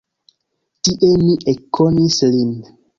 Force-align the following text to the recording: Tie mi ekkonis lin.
Tie 0.89 1.11
mi 1.27 1.37
ekkonis 1.55 2.21
lin. 2.35 2.61